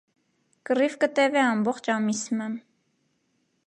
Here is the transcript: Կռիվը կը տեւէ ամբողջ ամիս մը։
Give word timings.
Կռիվը 0.69 0.97
կը 1.03 1.11
տեւէ 1.19 1.43
ամբողջ 1.51 1.93
ամիս 1.99 2.25
մը։ 2.41 2.53